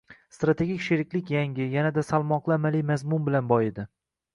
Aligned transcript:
Strategik 0.37 0.81
sheriklik 0.85 1.29
yangi, 1.35 1.69
yanada 1.75 2.07
salmoqli 2.11 2.59
amaliy 2.59 2.87
mazmun 2.93 3.31
bilan 3.33 3.57
boyidi 3.57 3.93